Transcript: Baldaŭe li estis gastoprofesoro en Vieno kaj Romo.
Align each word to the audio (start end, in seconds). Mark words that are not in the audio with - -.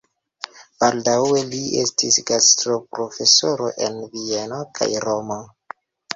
Baldaŭe 0.83 1.43
li 1.49 1.59
estis 1.81 2.17
gastoprofesoro 2.31 3.69
en 3.89 4.01
Vieno 4.17 4.61
kaj 4.81 4.91
Romo. 5.07 5.41